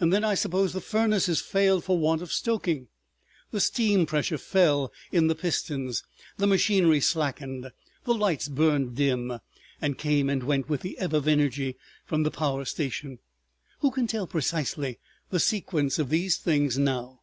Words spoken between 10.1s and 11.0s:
and went with the